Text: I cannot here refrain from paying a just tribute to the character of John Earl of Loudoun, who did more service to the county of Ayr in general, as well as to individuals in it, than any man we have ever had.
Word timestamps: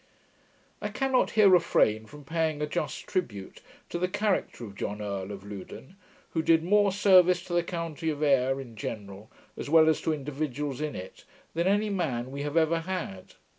I 0.81 0.89
cannot 0.89 1.29
here 1.37 1.47
refrain 1.47 2.07
from 2.07 2.23
paying 2.23 2.59
a 2.59 2.65
just 2.65 3.05
tribute 3.05 3.61
to 3.89 3.99
the 3.99 4.07
character 4.07 4.63
of 4.65 4.73
John 4.73 4.99
Earl 4.99 5.31
of 5.31 5.43
Loudoun, 5.43 5.95
who 6.31 6.41
did 6.41 6.63
more 6.63 6.91
service 6.91 7.43
to 7.43 7.53
the 7.53 7.61
county 7.61 8.09
of 8.09 8.23
Ayr 8.23 8.59
in 8.59 8.75
general, 8.75 9.29
as 9.55 9.69
well 9.69 9.87
as 9.87 10.01
to 10.01 10.11
individuals 10.11 10.81
in 10.81 10.95
it, 10.95 11.23
than 11.53 11.67
any 11.67 11.91
man 11.91 12.31
we 12.31 12.41
have 12.41 12.57
ever 12.57 12.79
had. 12.79 13.35